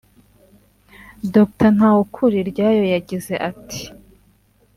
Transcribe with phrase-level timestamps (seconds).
[1.33, 3.81] Dr Ntawukuriryayo yagize ati"[